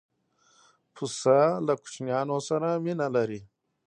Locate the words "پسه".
0.93-1.39